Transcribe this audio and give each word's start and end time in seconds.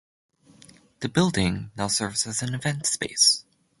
The 1.01 1.09
building 1.09 1.69
now 1.77 1.87
serves 1.87 2.25
as 2.25 2.41
an 2.41 2.55
event 2.55 2.87
space. 2.87 3.45